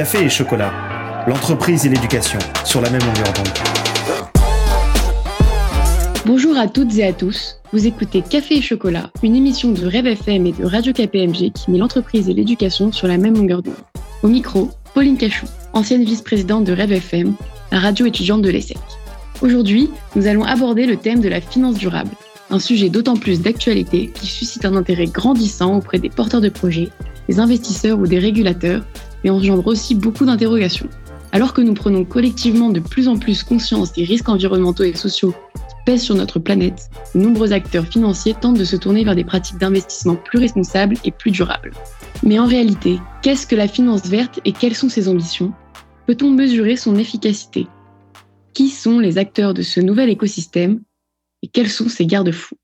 [0.00, 0.72] Café et chocolat,
[1.26, 3.48] l'entreprise et l'éducation sur la même longueur d'onde.
[6.24, 7.60] Bonjour à toutes et à tous.
[7.74, 11.70] Vous écoutez Café et chocolat, une émission de Rêve FM et de Radio KPMG qui
[11.70, 13.74] met l'entreprise et l'éducation sur la même longueur d'onde.
[14.22, 17.34] Au micro, Pauline Cachou, ancienne vice-présidente de Rêve FM,
[17.70, 18.78] la radio étudiante de l'ESSEC.
[19.42, 22.12] Aujourd'hui, nous allons aborder le thème de la finance durable,
[22.48, 26.88] un sujet d'autant plus d'actualité qui suscite un intérêt grandissant auprès des porteurs de projets,
[27.28, 28.82] des investisseurs ou des régulateurs
[29.22, 30.88] mais engendre aussi beaucoup d'interrogations.
[31.32, 35.32] Alors que nous prenons collectivement de plus en plus conscience des risques environnementaux et sociaux
[35.54, 39.24] qui pèsent sur notre planète, de nombreux acteurs financiers tentent de se tourner vers des
[39.24, 41.72] pratiques d'investissement plus responsables et plus durables.
[42.22, 45.52] Mais en réalité, qu'est-ce que la finance verte et quelles sont ses ambitions?
[46.06, 47.66] Peut-on mesurer son efficacité?
[48.52, 50.80] Qui sont les acteurs de ce nouvel écosystème?
[51.42, 52.56] Et quels sont ses garde-fous?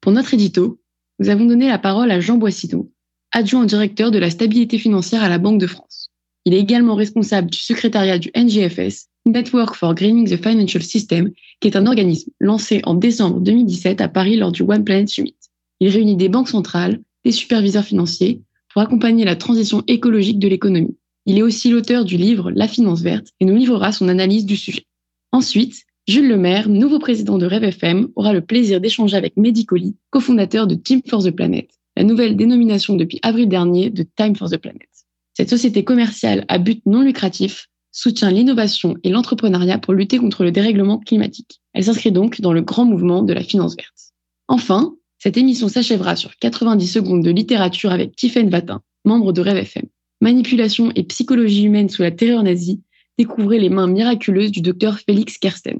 [0.00, 0.80] Pour notre édito,
[1.20, 2.90] nous avons donné la parole à Jean Boissineau,
[3.34, 6.10] adjoint directeur de la stabilité financière à la Banque de France.
[6.44, 11.66] Il est également responsable du secrétariat du NGFS, Network for Greening the Financial System, qui
[11.66, 15.34] est un organisme lancé en décembre 2017 à Paris lors du One Planet Summit.
[15.80, 18.40] Il réunit des banques centrales, des superviseurs financiers
[18.72, 20.96] pour accompagner la transition écologique de l'économie.
[21.26, 24.56] Il est aussi l'auteur du livre La finance verte et nous livrera son analyse du
[24.56, 24.84] sujet.
[25.32, 29.66] Ensuite, Jules Lemaire, nouveau président de Rêve FM, aura le plaisir d'échanger avec Mehdi
[30.10, 34.50] cofondateur de Team for the Planet, la nouvelle dénomination depuis avril dernier de Time for
[34.50, 34.88] the Planet.
[35.34, 40.50] Cette société commerciale à but non lucratif soutient l'innovation et l'entrepreneuriat pour lutter contre le
[40.50, 41.60] dérèglement climatique.
[41.72, 44.12] Elle s'inscrit donc dans le grand mouvement de la finance verte.
[44.48, 49.56] Enfin, cette émission s'achèvera sur 90 secondes de littérature avec Tiffaine Vatin, membre de Rêve
[49.56, 49.84] FM.
[50.20, 52.82] Manipulation et psychologie humaine sous la terreur nazie,
[53.18, 55.78] découvrez les mains miraculeuses du docteur Félix Kersten.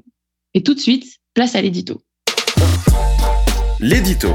[0.53, 2.01] Et tout de suite, place à l'édito.
[3.79, 4.29] L'édito.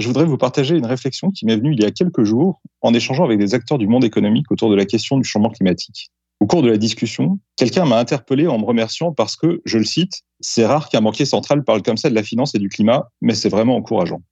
[0.00, 2.94] Je voudrais vous partager une réflexion qui m'est venue il y a quelques jours en
[2.94, 6.10] échangeant avec des acteurs du monde économique autour de la question du changement climatique.
[6.40, 9.84] Au cours de la discussion, quelqu'un m'a interpellé en me remerciant parce que, je le
[9.84, 13.10] cite, c'est rare qu'un banquier central parle comme ça de la finance et du climat,
[13.20, 14.22] mais c'est vraiment encourageant.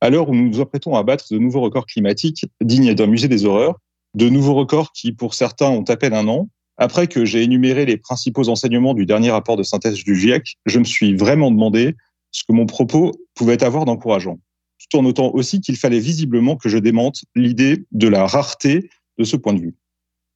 [0.00, 3.28] À l'heure où nous nous apprêtons à battre de nouveaux records climatiques dignes d'un musée
[3.28, 3.78] des horreurs,
[4.14, 7.84] de nouveaux records qui, pour certains, ont à peine un an, après que j'ai énuméré
[7.84, 11.96] les principaux enseignements du dernier rapport de synthèse du GIEC, je me suis vraiment demandé
[12.30, 14.38] ce que mon propos pouvait avoir d'encourageant
[14.78, 19.24] tout en notant aussi qu'il fallait visiblement que je démente l'idée de la rareté de
[19.24, 19.76] ce point de vue.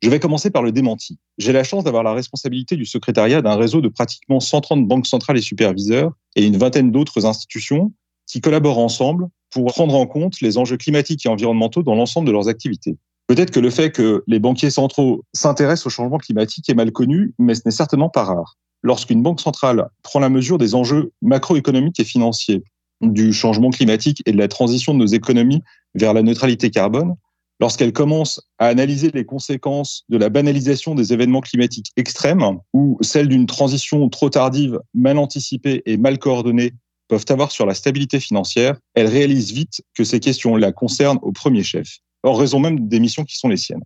[0.03, 1.19] Je vais commencer par le démenti.
[1.39, 5.39] J'ai la chance d'avoir la responsabilité du secrétariat d'un réseau de pratiquement 130 banques centrales
[5.39, 7.93] et superviseurs et une vingtaine d'autres institutions
[8.27, 12.33] qui collaborent ensemble pour prendre en compte les enjeux climatiques et environnementaux dans l'ensemble de
[12.33, 12.97] leurs activités.
[13.29, 17.35] Peut-être que le fait que les banquiers centraux s'intéressent au changement climatique est mal connu,
[17.39, 18.57] mais ce n'est certainement pas rare.
[18.83, 22.65] Lorsqu'une banque centrale prend la mesure des enjeux macroéconomiques et financiers
[23.03, 25.63] du changement climatique et de la transition de nos économies
[25.95, 27.15] vers la neutralité carbone,
[27.61, 32.43] lorsqu'elle commence à analyser les conséquences de la banalisation des événements climatiques extrêmes
[32.73, 36.73] ou celles d'une transition trop tardive, mal anticipée et mal coordonnée
[37.09, 41.31] peuvent avoir sur la stabilité financière, elle réalise vite que ces questions la concernent au
[41.31, 43.83] premier chef, en raison même des missions qui sont les siennes.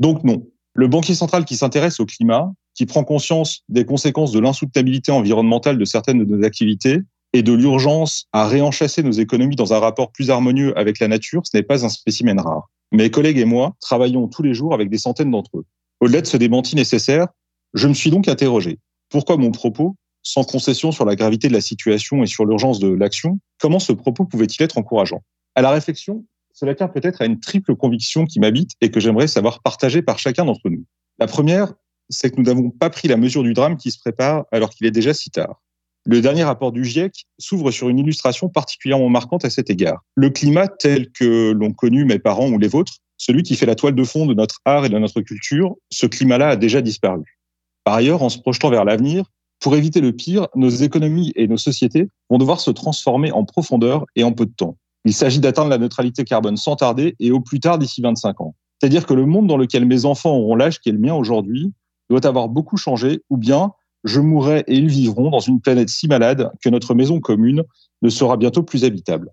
[0.00, 4.38] Donc non, le banquier central qui s'intéresse au climat, qui prend conscience des conséquences de
[4.38, 6.98] l'insoutenabilité environnementale de certaines de nos activités,
[7.32, 11.42] et de l'urgence à réenchasser nos économies dans un rapport plus harmonieux avec la nature,
[11.44, 12.70] ce n'est pas un spécimen rare.
[12.92, 15.64] Mes collègues et moi travaillons tous les jours avec des centaines d'entre eux.
[16.00, 17.28] Au-delà de ce démenti nécessaire,
[17.74, 18.78] je me suis donc interrogé.
[19.10, 22.88] Pourquoi mon propos, sans concession sur la gravité de la situation et sur l'urgence de
[22.88, 25.22] l'action, comment ce propos pouvait-il être encourageant?
[25.54, 26.24] À la réflexion,
[26.54, 30.18] cela tient peut-être à une triple conviction qui m'habite et que j'aimerais savoir partager par
[30.18, 30.84] chacun d'entre nous.
[31.18, 31.72] La première,
[32.08, 34.86] c'est que nous n'avons pas pris la mesure du drame qui se prépare alors qu'il
[34.86, 35.60] est déjà si tard.
[36.04, 40.02] Le dernier rapport du GIEC s'ouvre sur une illustration particulièrement marquante à cet égard.
[40.14, 43.74] Le climat tel que l'ont connu mes parents ou les vôtres, celui qui fait la
[43.74, 47.38] toile de fond de notre art et de notre culture, ce climat-là a déjà disparu.
[47.84, 49.24] Par ailleurs, en se projetant vers l'avenir,
[49.60, 54.06] pour éviter le pire, nos économies et nos sociétés vont devoir se transformer en profondeur
[54.14, 54.76] et en peu de temps.
[55.04, 58.54] Il s'agit d'atteindre la neutralité carbone sans tarder et au plus tard d'ici 25 ans.
[58.80, 61.72] C'est-à-dire que le monde dans lequel mes enfants auront l'âge qui est le mien aujourd'hui
[62.08, 63.72] doit avoir beaucoup changé ou bien
[64.04, 67.64] je mourrai et ils vivront dans une planète si malade que notre maison commune
[68.02, 69.30] ne sera bientôt plus habitable.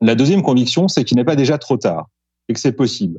[0.00, 2.08] La deuxième conviction, c'est qu'il n'est pas déjà trop tard
[2.48, 3.18] et que c'est possible.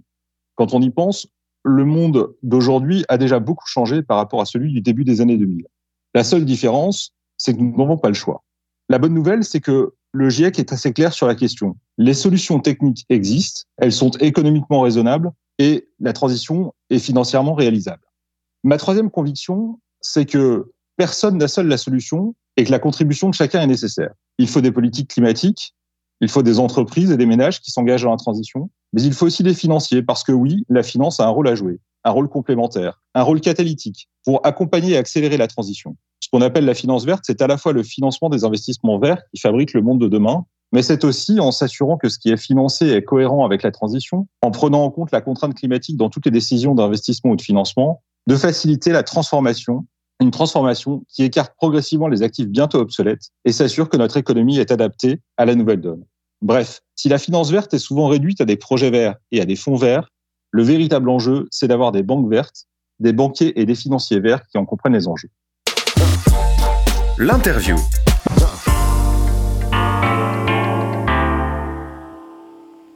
[0.56, 1.28] Quand on y pense,
[1.64, 5.38] le monde d'aujourd'hui a déjà beaucoup changé par rapport à celui du début des années
[5.38, 5.66] 2000.
[6.14, 8.44] La seule différence, c'est que nous n'avons pas le choix.
[8.90, 11.76] La bonne nouvelle, c'est que le GIEC est assez clair sur la question.
[11.98, 18.04] Les solutions techniques existent, elles sont économiquement raisonnables et la transition est financièrement réalisable.
[18.64, 23.36] Ma troisième conviction, c'est que personne n'a seul la solution et que la contribution de
[23.36, 24.12] chacun est nécessaire.
[24.38, 25.76] Il faut des politiques climatiques,
[26.20, 29.28] Il faut des entreprises et des ménages qui s'engagent dans la transition, mais il faut
[29.28, 32.28] aussi des financiers parce que oui, la finance a un rôle à jouer, un rôle
[32.28, 35.96] complémentaire, un rôle catalytique pour accompagner et accélérer la transition.
[36.20, 39.22] Ce qu'on appelle la finance verte, c'est à la fois le financement des investissements verts
[39.32, 42.38] qui fabriquent le monde de demain, mais c'est aussi en s'assurant que ce qui est
[42.38, 46.26] financé est cohérent avec la transition, en prenant en compte la contrainte climatique dans toutes
[46.26, 49.86] les décisions d'investissement ou de financement, de faciliter la transformation,
[50.20, 54.72] une transformation qui écarte progressivement les actifs bientôt obsolètes et s'assure que notre économie est
[54.72, 56.04] adaptée à la nouvelle donne.
[56.42, 59.56] Bref, si la finance verte est souvent réduite à des projets verts et à des
[59.56, 60.10] fonds verts,
[60.52, 62.66] le véritable enjeu, c'est d'avoir des banques vertes,
[63.00, 65.30] des banquiers et des financiers verts qui en comprennent les enjeux.
[67.18, 67.78] L'interview.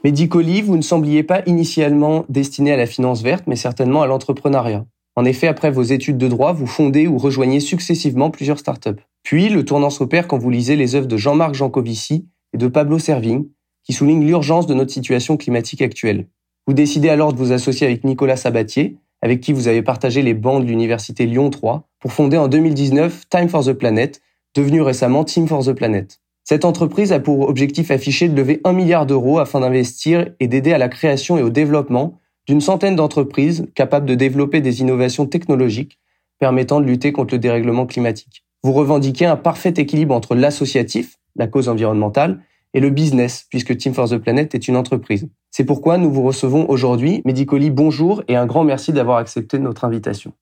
[0.04, 4.84] Medicoli, vous ne sembliez pas initialement destiné à la finance verte, mais certainement à l'entrepreneuriat.
[5.14, 9.00] En effet, après vos études de droit, vous fondez ou rejoignez successivement plusieurs startups.
[9.22, 12.98] Puis, le tournant s'opère quand vous lisez les œuvres de Jean-Marc Jancovici et de Pablo
[12.98, 13.44] Servigne,
[13.84, 16.28] qui soulignent l'urgence de notre situation climatique actuelle.
[16.66, 20.34] Vous décidez alors de vous associer avec Nicolas Sabatier, avec qui vous avez partagé les
[20.34, 24.20] bancs de l'université Lyon 3, pour fonder en 2019 Time for the Planet,
[24.54, 26.20] devenu récemment Team for the Planet.
[26.44, 30.72] Cette entreprise a pour objectif affiché de lever un milliard d'euros afin d'investir et d'aider
[30.72, 35.98] à la création et au développement d'une centaine d'entreprises capables de développer des innovations technologiques
[36.38, 38.44] permettant de lutter contre le dérèglement climatique.
[38.64, 42.42] Vous revendiquez un parfait équilibre entre l'associatif, la cause environnementale,
[42.74, 45.28] et le business, puisque Team for the Planet est une entreprise.
[45.50, 47.22] C'est pourquoi nous vous recevons aujourd'hui.
[47.24, 50.32] Medicoli, bonjour et un grand merci d'avoir accepté notre invitation.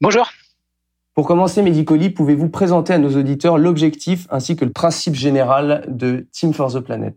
[0.00, 0.30] Bonjour.
[1.14, 6.26] Pour commencer, Medicoli, pouvez-vous présenter à nos auditeurs l'objectif ainsi que le principe général de
[6.32, 7.14] Team for the Planet?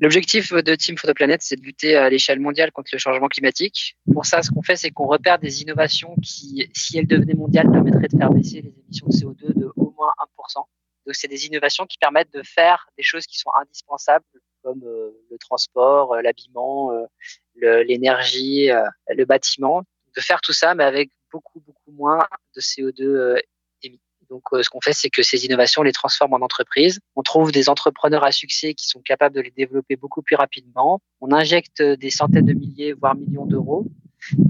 [0.00, 3.96] L'objectif de Team the Planet, c'est de lutter à l'échelle mondiale contre le changement climatique.
[4.12, 7.70] Pour ça, ce qu'on fait, c'est qu'on repère des innovations qui, si elles devenaient mondiales,
[7.70, 10.64] permettraient de faire baisser les émissions de CO2 de au moins 1%.
[11.06, 14.24] Donc, c'est des innovations qui permettent de faire des choses qui sont indispensables,
[14.62, 18.68] comme euh, le transport, euh, l'habillement, euh, l'énergie,
[19.08, 19.82] le bâtiment.
[20.14, 23.40] De faire tout ça, mais avec beaucoup, beaucoup moins de CO2 euh,
[23.82, 24.00] émis.
[24.28, 27.00] Donc, ce qu'on fait, c'est que ces innovations, on les transforme en entreprises.
[27.22, 30.98] On trouve des entrepreneurs à succès qui sont capables de les développer beaucoup plus rapidement.
[31.20, 33.86] On injecte des centaines de milliers, voire millions d'euros.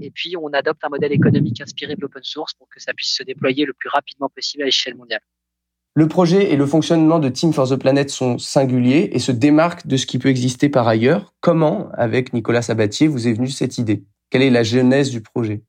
[0.01, 3.15] Et puis, on adopte un modèle économique inspiré de l'open source pour que ça puisse
[3.15, 5.21] se déployer le plus rapidement possible à l'échelle mondiale.
[5.93, 9.87] Le projet et le fonctionnement de Team for the Planet sont singuliers et se démarquent
[9.87, 11.35] de ce qui peut exister par ailleurs.
[11.43, 14.03] Comment, avec Nicolas Sabatier, vous est venue cette idée?
[14.31, 15.61] Quelle est la genèse du projet?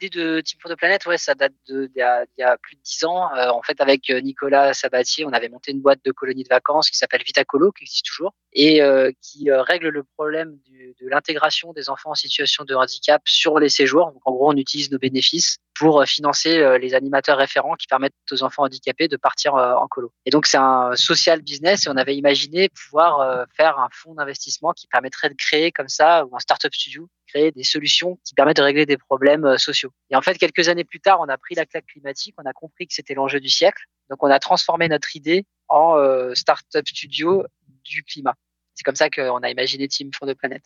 [0.00, 2.00] L'idée de Team for the Planet, ouais, ça date d'il y,
[2.38, 3.32] y, a plus de dix ans.
[3.34, 6.48] Euh, en fait, avec euh, Nicolas Sabatier, on avait monté une boîte de colonies de
[6.48, 10.58] vacances qui s'appelle Vitacolo, qui existe toujours, et euh, qui règle le problème
[11.00, 14.12] de l'intégration des enfants en situation de handicap sur les séjours.
[14.12, 18.42] Donc, en gros, on utilise nos bénéfices pour financer les animateurs référents qui permettent aux
[18.42, 20.12] enfants handicapés de partir en colo.
[20.26, 24.72] Et donc, c'est un social business et on avait imaginé pouvoir faire un fonds d'investissement
[24.72, 28.56] qui permettrait de créer comme ça, ou un startup studio, créer des solutions qui permettent
[28.56, 29.90] de régler des problèmes euh, sociaux.
[30.10, 32.52] Et en fait, quelques années plus tard, on a pris la claque climatique, on a
[32.52, 33.84] compris que c'était l'enjeu du siècle.
[34.10, 37.44] Donc, on a transformé notre idée en euh, startup studio
[37.84, 38.34] du climat.
[38.74, 40.62] C'est comme ça qu'on a imaginé Team for the Planet.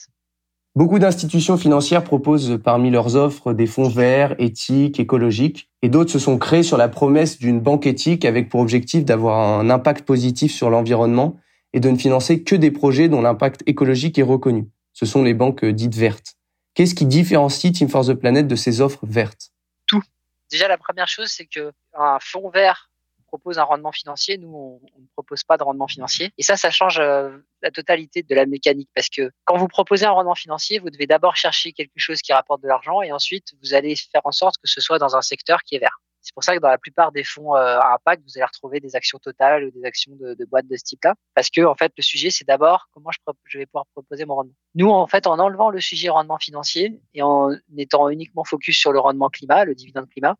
[0.75, 6.19] Beaucoup d'institutions financières proposent parmi leurs offres des fonds verts, éthiques, écologiques, et d'autres se
[6.19, 10.51] sont créés sur la promesse d'une banque éthique avec pour objectif d'avoir un impact positif
[10.51, 11.37] sur l'environnement
[11.75, 14.69] et de ne financer que des projets dont l'impact écologique est reconnu.
[14.95, 16.37] Ce sont les banques dites vertes.
[16.75, 19.51] Qu'est-ce qui différencie Team for the Planet de ses offres vertes?
[19.87, 20.03] Tout.
[20.51, 22.91] Déjà, la première chose, c'est que un fonds vert
[23.33, 24.37] propose un rendement financier.
[24.37, 26.33] Nous, on, ne propose pas de rendement financier.
[26.37, 27.31] Et ça, ça change euh,
[27.63, 31.07] la totalité de la mécanique parce que quand vous proposez un rendement financier, vous devez
[31.07, 34.57] d'abord chercher quelque chose qui rapporte de l'argent et ensuite, vous allez faire en sorte
[34.59, 35.99] que ce soit dans un secteur qui est vert.
[36.23, 38.79] C'est pour ça que dans la plupart des fonds euh, à impact, vous allez retrouver
[38.79, 41.15] des actions totales ou des actions de, de boîtes de ce type-là.
[41.35, 44.37] Parce que, en fait, le sujet, c'est d'abord comment je, je, vais pouvoir proposer mon
[44.37, 44.55] rendement.
[44.77, 48.93] Nous, en fait, en enlevant le sujet rendement financier et en étant uniquement focus sur
[48.93, 50.37] le rendement climat, le dividende climat,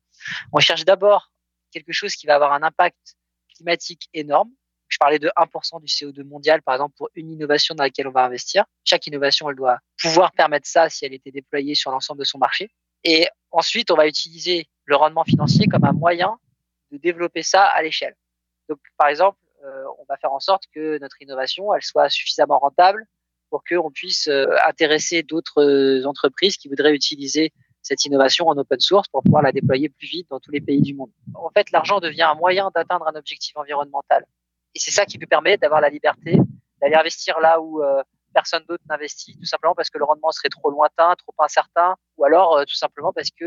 [0.53, 1.33] on cherche d'abord
[1.73, 3.17] quelque chose qui va avoir un impact
[3.57, 4.51] climatique énorme.
[4.89, 8.13] Je parlais de 1% du CO2 mondial, par exemple, pour une innovation dans laquelle on
[8.13, 8.65] va investir.
[8.85, 12.39] Chaque innovation, elle doit pouvoir permettre ça si elle était déployée sur l'ensemble de son
[12.39, 12.71] marché.
[13.03, 16.39] Et ensuite, on va utiliser le rendement financier comme un moyen
[16.91, 18.15] de développer ça à l'échelle.
[18.69, 22.59] Donc, par exemple, euh, on va faire en sorte que notre innovation, elle soit suffisamment
[22.59, 23.07] rentable
[23.51, 28.81] pour qu'on puisse euh, intéresser d'autres euh, entreprises qui voudraient utiliser cette innovation en open
[28.81, 31.11] source pour pouvoir la déployer plus vite dans tous les pays du monde.
[31.35, 34.25] En fait, l'argent devient un moyen d'atteindre un objectif environnemental.
[34.75, 36.39] Et c'est ça qui nous permet d'avoir la liberté
[36.81, 37.81] d'aller investir là où
[38.35, 42.25] personne d'autre n'investit, tout simplement parce que le rendement serait trop lointain, trop incertain, ou
[42.25, 43.45] alors tout simplement parce que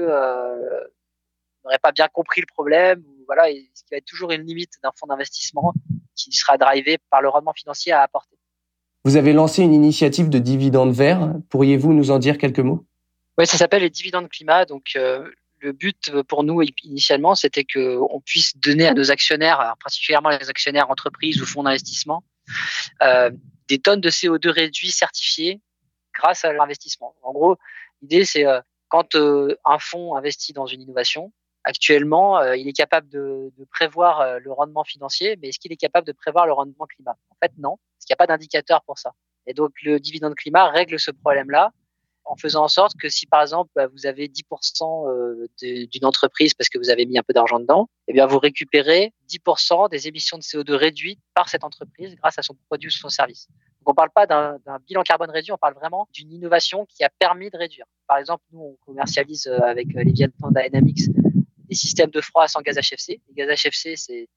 [1.66, 3.04] n'aurait pas bien compris le problème.
[3.06, 5.74] Ou voilà, qui va être toujours une limite d'un fonds d'investissement
[6.16, 8.38] qui sera drivé par le rendement financier à apporter.
[9.04, 11.34] Vous avez lancé une initiative de dividendes verts.
[11.50, 12.86] Pourriez-vous nous en dire quelques mots?
[13.38, 14.66] Oui, ça s'appelle les dividendes climat.
[14.66, 15.30] Donc, euh,
[15.60, 20.90] le but pour nous initialement, c'était qu'on puisse donner à nos actionnaires, particulièrement les actionnaires
[20.90, 22.24] entreprises ou fonds d'investissement,
[23.02, 23.32] euh,
[23.68, 25.62] des tonnes de CO2 réduits certifiés
[26.14, 27.16] grâce à leur investissement.
[27.24, 27.58] En gros,
[28.02, 31.34] l'idée, c'est euh, quand euh, un fonds investit dans une innovation,
[31.66, 35.74] actuellement, euh, il est capable de, de prévoir euh, le rendement financier, mais est-ce qu'il
[35.74, 37.18] est capable de prévoir le rendement climat?
[37.30, 39.12] En fait, non, parce qu'il n'y a pas d'indicateur pour ça.
[39.48, 41.72] Et donc, le dividende climat règle ce problème-là
[42.26, 46.54] en faisant en sorte que si par exemple bah, vous avez 10% euh, d'une entreprise
[46.54, 50.08] parce que vous avez mis un peu d'argent dedans, eh bien vous récupérez 10% des
[50.08, 53.48] émissions de CO2 réduites par cette entreprise grâce à son produit ou son service.
[53.80, 57.04] Donc on ne parle pas d'un bilan carbone réduit, on parle vraiment d'une innovation qui
[57.04, 57.86] a permis de réduire.
[58.08, 61.10] Par exemple, nous on commercialise euh, avec euh, les Vietnam Dynamics
[61.68, 63.22] des systèmes de froid sans gaz HFC.
[63.28, 64.28] Les gaz HFC, c'est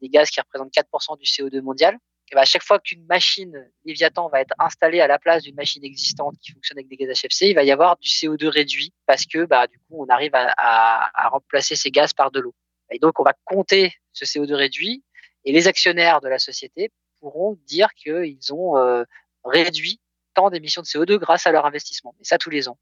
[0.00, 1.96] des gaz qui représentent 4% du CO2 mondial.
[2.32, 5.82] Ben, à chaque fois qu'une machine Léviathan va être installée à la place d'une machine
[5.82, 9.24] existante qui fonctionne avec des gaz HFC, il va y avoir du CO2 réduit parce
[9.24, 12.54] que bah, du coup, on arrive à remplacer ces gaz par de l'eau.
[12.90, 15.04] Et donc, on va compter ce CO2 réduit
[15.44, 19.04] et les actionnaires de la société pourront dire qu'ils ont euh,
[19.44, 20.00] réduit
[20.34, 22.14] tant d'émissions de CO2 grâce à leur investissement.
[22.20, 22.78] Et ça, tous les ans.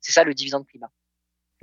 [0.00, 0.90] C'est ça le dividende climat.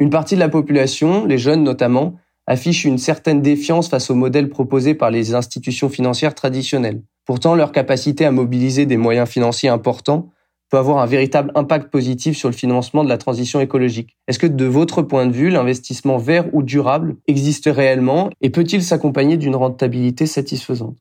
[0.02, 2.16] Une partie de la population, les jeunes notamment,
[2.48, 7.04] affiche une certaine défiance face au modèle proposé par les institutions financières traditionnelles.
[7.24, 10.32] Pourtant, leur capacité à mobiliser des moyens financiers importants
[10.72, 14.18] peut avoir un véritable impact positif sur le financement de la transition écologique.
[14.28, 18.82] Est-ce que de votre point de vue, l'investissement vert ou durable existe réellement et peut-il
[18.82, 20.98] s'accompagner d'une rentabilité satisfaisante?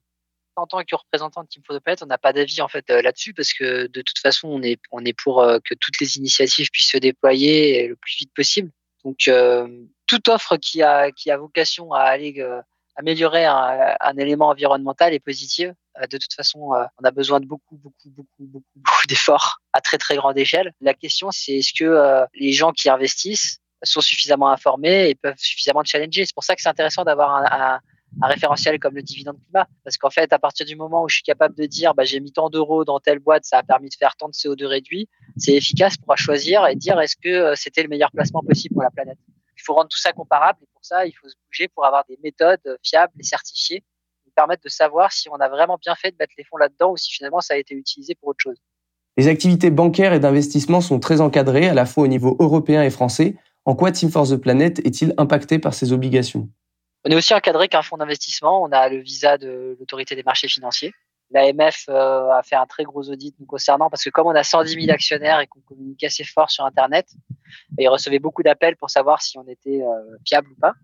[0.57, 3.33] En tant que représentant de Team for on n'a pas d'avis en fait euh, là-dessus
[3.33, 6.69] parce que de toute façon, on est on est pour euh, que toutes les initiatives
[6.71, 8.71] puissent se déployer le plus vite possible.
[9.05, 9.69] Donc euh,
[10.07, 12.61] toute offre qui a qui a vocation à aller euh,
[12.97, 15.75] améliorer un, un, élément environnemental est positive.
[15.99, 19.59] Euh, de toute façon, euh, on a besoin de beaucoup, beaucoup, beaucoup, beaucoup, beaucoup d'efforts
[19.73, 20.73] à très, très grande échelle.
[20.81, 25.83] La question, c'est est-ce que les gens qui investissent sont suffisamment informés et peuvent suffisamment
[25.85, 26.27] challenger?
[26.27, 27.81] C'est pour ça que c'est intéressant d'avoir un, un,
[28.21, 29.67] un, référentiel comme le dividende climat.
[29.85, 32.21] Parce qu'en fait, à partir du moment où je suis capable de dire, bah, j'ai
[32.21, 35.09] mis tant d'euros dans telle boîte, ça a permis de faire tant de CO2 réduit,
[35.41, 38.91] c'est efficace pour choisir et dire est-ce que c'était le meilleur placement possible pour la
[38.91, 39.19] planète?
[39.57, 42.05] Il faut rendre tout ça comparable et pour ça, il faut se bouger pour avoir
[42.09, 43.85] des méthodes fiables et certifiées
[44.25, 46.93] qui permettent de savoir si on a vraiment bien fait de mettre les fonds là-dedans
[46.93, 48.57] ou si finalement ça a été utilisé pour autre chose.
[49.17, 52.91] Les activités bancaires et d'investissement sont très encadrées à la fois au niveau européen et
[52.91, 53.37] français.
[53.65, 56.49] En quoi Team for the Planet est-il impacté par ces obligations?
[57.05, 58.63] On est aussi encadré qu'un fonds d'investissement.
[58.63, 60.93] On a le visa de l'autorité des marchés financiers.
[61.33, 64.43] L'AMF euh, a fait un très gros audit nous concernant parce que comme on a
[64.43, 67.07] 110 000 actionnaires et qu'on communique assez fort sur Internet,
[67.79, 70.75] ils recevaient beaucoup d'appels pour savoir si on était euh, fiable ou pas.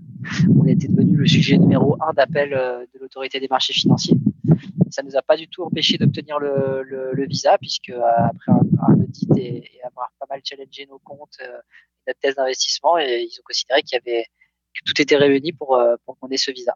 [0.57, 4.17] On était devenu le sujet numéro un d'appel euh, de l'autorité des marchés financiers.
[4.91, 8.53] Ça nous a pas du tout empêché d'obtenir le, le, le, visa puisque euh, après
[8.53, 11.59] un, audit et, avoir pas mal challengé nos comptes, euh,
[12.07, 14.25] notre thèse d'investissement, et ils ont considéré qu'il y avait
[14.75, 16.75] que tout était réuni pour, pour qu'on ait ce visa.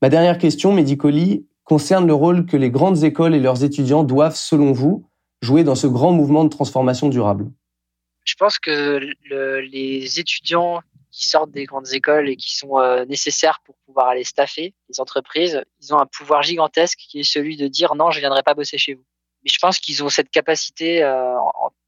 [0.00, 4.36] Ma dernière question, Medicoli, concerne le rôle que les grandes écoles et leurs étudiants doivent,
[4.36, 5.08] selon vous,
[5.42, 7.50] jouer dans ce grand mouvement de transformation durable?
[8.24, 10.80] Je pense que le, les étudiants
[11.10, 15.00] qui sortent des grandes écoles et qui sont euh, nécessaires pour pouvoir aller staffer les
[15.00, 18.54] entreprises, ils ont un pouvoir gigantesque qui est celui de dire non, je viendrai pas
[18.54, 19.04] bosser chez vous.
[19.44, 21.36] Mais je pense qu'ils ont cette capacité euh,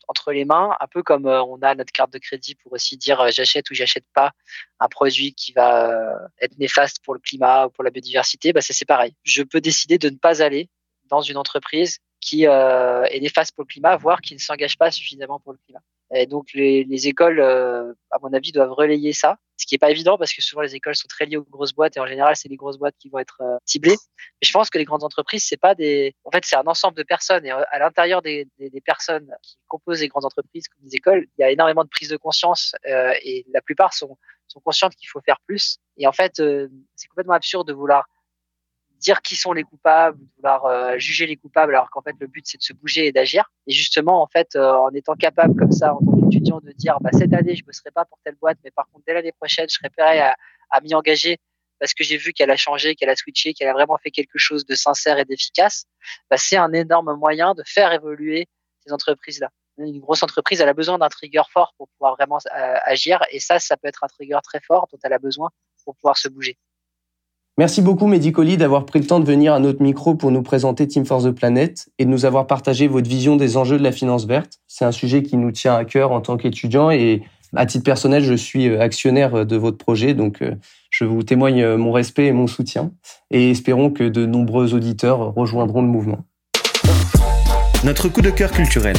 [0.08, 2.96] entre les mains, un peu comme euh, on a notre carte de crédit pour aussi
[2.96, 4.32] dire euh, j'achète ou j'achète pas
[4.80, 8.60] un produit qui va euh, être néfaste pour le climat ou pour la biodiversité, bah
[8.60, 9.14] c'est pareil.
[9.24, 10.68] Je peux décider de ne pas aller
[11.06, 15.38] dans une entreprise qui est néfaste pour le climat, voire qui ne s'engage pas suffisamment
[15.38, 15.80] pour le climat.
[16.14, 19.78] Et donc les, les écoles, euh, à mon avis, doivent relayer ça, ce qui est
[19.78, 22.06] pas évident parce que souvent les écoles sont très liées aux grosses boîtes et en
[22.06, 23.96] général c'est les grosses boîtes qui vont être euh, ciblées.
[24.16, 26.96] Mais je pense que les grandes entreprises c'est pas des, en fait c'est un ensemble
[26.96, 30.84] de personnes et à l'intérieur des, des, des, personnes qui composent les grandes entreprises comme
[30.84, 34.18] les écoles, il y a énormément de prise de conscience euh, et la plupart sont
[34.48, 35.78] sont conscientes qu'il faut faire plus.
[35.96, 38.06] Et en fait, euh, c'est complètement absurde de vouloir
[39.06, 42.44] dire qui sont les coupables, vouloir euh, juger les coupables, alors qu'en fait le but
[42.46, 43.44] c'est de se bouger et d'agir.
[43.68, 46.98] Et justement, en fait, euh, en étant capable comme ça, en tant qu'étudiant, de dire
[47.00, 49.32] bah, cette année je ne bosserai pas pour telle boîte, mais par contre dès l'année
[49.32, 50.36] prochaine je serai prêt à,
[50.70, 51.38] à m'y engager
[51.78, 54.38] parce que j'ai vu qu'elle a changé, qu'elle a switché, qu'elle a vraiment fait quelque
[54.38, 55.84] chose de sincère et d'efficace.
[56.30, 58.48] Bah, c'est un énorme moyen de faire évoluer
[58.84, 59.50] ces entreprises-là.
[59.78, 63.40] Une grosse entreprise, elle a besoin d'un trigger fort pour pouvoir vraiment euh, agir, et
[63.40, 65.50] ça, ça peut être un trigger très fort dont elle a besoin
[65.84, 66.56] pour pouvoir se bouger.
[67.58, 70.86] Merci beaucoup, Medicoli, d'avoir pris le temps de venir à notre micro pour nous présenter
[70.86, 73.92] Team for the Planet et de nous avoir partagé votre vision des enjeux de la
[73.92, 74.60] finance verte.
[74.66, 77.22] C'est un sujet qui nous tient à cœur en tant qu'étudiant et
[77.54, 80.56] à titre personnel, je suis euh, actionnaire de votre projet, donc euh,
[80.90, 82.90] je vous témoigne mon respect et mon soutien
[83.30, 86.26] et espérons que de nombreux auditeurs rejoindront le mouvement.
[87.84, 88.96] notre coup de cœur culturel.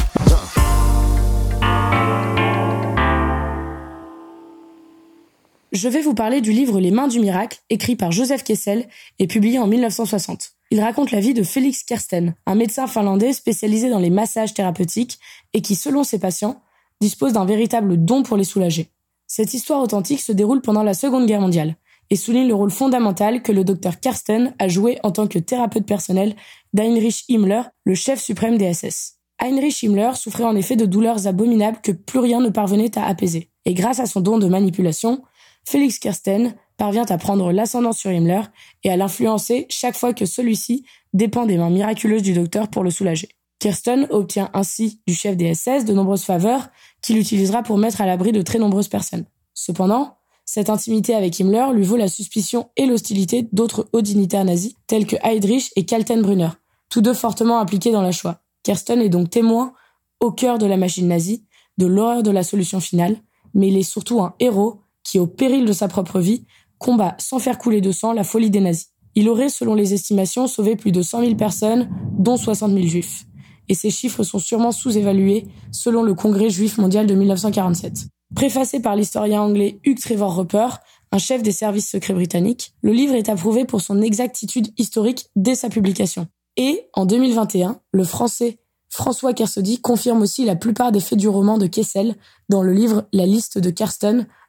[5.72, 9.26] Je vais vous parler du livre Les Mains du Miracle, écrit par Joseph Kessel et
[9.26, 10.52] publié en 1960.
[10.70, 15.18] Il raconte la vie de Félix Kersten, un médecin finlandais spécialisé dans les massages thérapeutiques
[15.52, 16.62] et qui, selon ses patients,
[17.02, 18.88] dispose d'un véritable don pour les soulager.
[19.26, 21.76] Cette histoire authentique se déroule pendant la Seconde Guerre mondiale
[22.08, 25.84] et souligne le rôle fondamental que le docteur Kersten a joué en tant que thérapeute
[25.84, 26.34] personnel
[26.72, 29.18] d'Heinrich Himmler, le chef suprême des SS.
[29.38, 33.50] Heinrich Himmler souffrait en effet de douleurs abominables que plus rien ne parvenait à apaiser.
[33.66, 35.22] Et grâce à son don de manipulation,
[35.70, 38.40] Félix Kersten parvient à prendre l'ascendant sur Himmler
[38.84, 42.90] et à l'influencer chaque fois que celui-ci dépend des mains miraculeuses du docteur pour le
[42.90, 43.28] soulager.
[43.58, 46.68] Kersten obtient ainsi du chef des SS de nombreuses faveurs
[47.02, 49.26] qu'il utilisera pour mettre à l'abri de très nombreuses personnes.
[49.52, 54.74] Cependant, cette intimité avec Himmler lui vaut la suspicion et l'hostilité d'autres hauts dignitaires nazis
[54.86, 56.48] tels que Heydrich et Kaltenbrunner,
[56.88, 58.40] tous deux fortement impliqués dans la Shoah.
[58.62, 59.74] Kersten est donc témoin
[60.20, 61.44] au cœur de la machine nazie,
[61.76, 63.18] de l'horreur de la solution finale,
[63.52, 66.44] mais il est surtout un héros qui, au péril de sa propre vie,
[66.76, 68.90] combat sans faire couler de sang la folie des nazis.
[69.14, 71.88] Il aurait, selon les estimations, sauvé plus de 100 000 personnes,
[72.18, 73.24] dont 60 000 juifs.
[73.68, 78.08] Et ces chiffres sont sûrement sous-évalués selon le Congrès juif mondial de 1947.
[78.34, 80.68] Préfacé par l'historien anglais Hugh Trevor Roper,
[81.10, 85.54] un chef des services secrets britanniques, le livre est approuvé pour son exactitude historique dès
[85.54, 86.26] sa publication.
[86.58, 88.58] Et, en 2021, le français
[88.90, 92.16] François Kersaudy confirme aussi la plupart des faits du roman de Kessel
[92.48, 93.70] dans le livre La liste de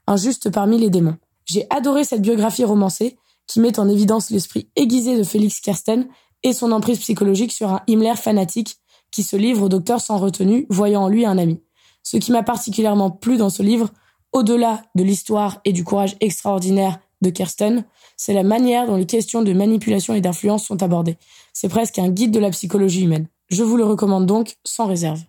[0.10, 1.18] Injuste parmi les démons.
[1.46, 6.08] J'ai adoré cette biographie romancée qui met en évidence l'esprit aiguisé de Félix Kersten
[6.42, 8.78] et son emprise psychologique sur un Himmler fanatique
[9.12, 11.62] qui se livre au docteur sans retenue, voyant en lui un ami.
[12.02, 13.92] Ce qui m'a particulièrement plu dans ce livre,
[14.34, 17.86] au-delà de l'histoire et du courage extraordinaire de Kersten,
[18.18, 21.18] c'est la manière dont les questions de manipulation et d'influence sont abordées.
[21.54, 23.28] C'est presque un guide de la psychologie humaine.
[23.50, 25.22] Je vous le recommande donc sans réserve.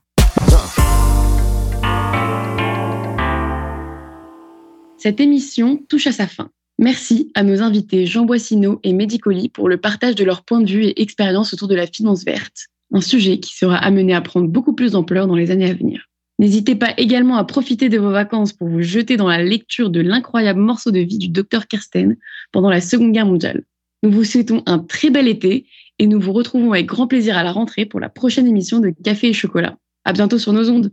[5.03, 6.51] Cette émission touche à sa fin.
[6.79, 10.71] Merci à nos invités Jean Boissineau et Medicoli pour le partage de leurs points de
[10.71, 14.49] vue et expériences autour de la finance verte, un sujet qui sera amené à prendre
[14.49, 16.05] beaucoup plus d'ampleur dans les années à venir.
[16.39, 20.03] N'hésitez pas également à profiter de vos vacances pour vous jeter dans la lecture de
[20.03, 22.19] l'incroyable morceau de vie du docteur Kersten
[22.53, 23.65] pendant la Seconde Guerre mondiale.
[24.03, 25.67] Nous vous souhaitons un très bel été
[25.99, 28.91] et nous vous retrouvons avec grand plaisir à la rentrée pour la prochaine émission de
[29.03, 29.79] Café et Chocolat.
[30.05, 30.93] À bientôt sur nos ondes.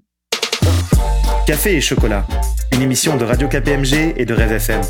[1.47, 2.27] Café et Chocolat
[2.73, 4.81] une émission de Radio KPMG et de Rêve FM.